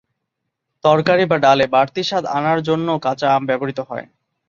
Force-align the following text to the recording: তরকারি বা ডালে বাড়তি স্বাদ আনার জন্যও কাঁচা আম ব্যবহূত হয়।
তরকারি 0.83 1.23
বা 1.25 1.37
ডালে 1.37 1.65
বাড়তি 1.67 2.01
স্বাদ 2.03 2.23
আনার 2.37 2.59
জন্যও 2.61 2.97
কাঁচা 2.99 3.27
আম 3.35 3.43
ব্যবহূত 3.49 3.79
হয়। 3.89 4.05